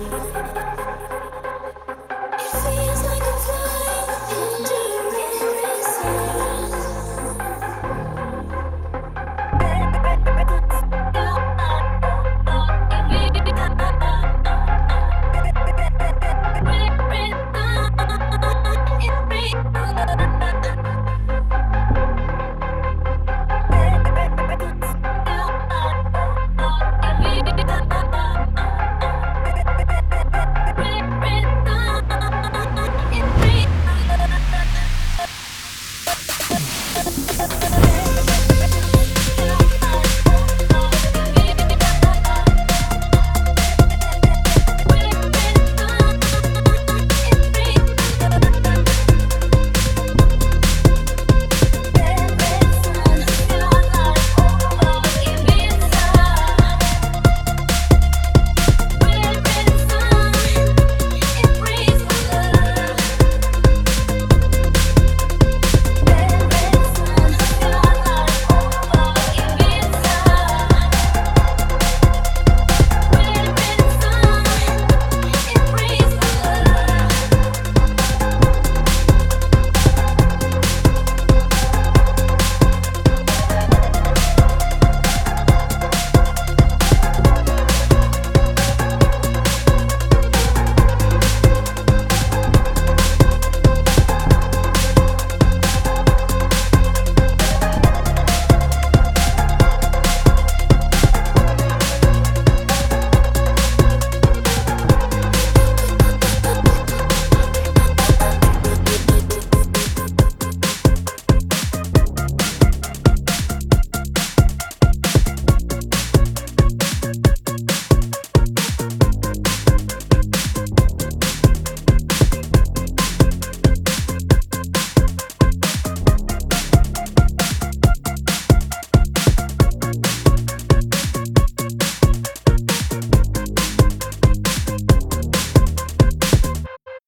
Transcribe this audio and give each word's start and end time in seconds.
Música 0.00 0.89